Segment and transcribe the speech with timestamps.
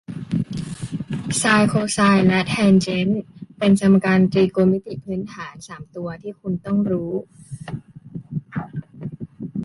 [1.37, 3.21] ไซน์โคไซน์และแทนเจนต์
[3.57, 7.11] เป็นสมการตรีโกณมิติพื้นฐานสามตัวที่คุณต้องรู้